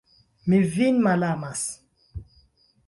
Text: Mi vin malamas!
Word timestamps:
Mi 0.53 0.61
vin 0.77 0.97
malamas! 1.09 1.63